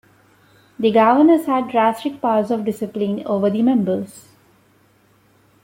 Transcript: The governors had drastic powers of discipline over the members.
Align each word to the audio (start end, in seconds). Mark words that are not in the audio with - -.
The 0.79 0.89
governors 0.91 1.45
had 1.45 1.67
drastic 1.69 2.19
powers 2.21 2.49
of 2.49 2.65
discipline 2.65 3.21
over 3.27 3.51
the 3.51 3.61
members. 3.61 4.29